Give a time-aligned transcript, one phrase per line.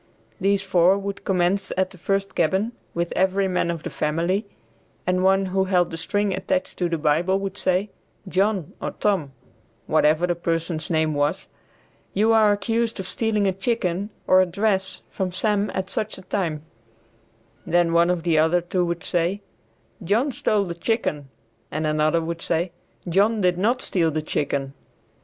[0.39, 4.47] These four would commence at the first cabin with every man of the family,
[5.05, 7.91] and one who held the string attached to the Bible would say,
[8.27, 9.31] "John or Tom,"
[9.85, 11.47] whatever the person's name was,
[12.15, 16.23] "you are accused of stealing a chicken or a dress from Sam at such a
[16.23, 16.63] time,"
[17.63, 19.41] then one of the other two would say,
[20.03, 21.29] "John stole the chicken,"
[21.69, 22.71] and another would say,
[23.07, 24.73] "John did not steal the chicken."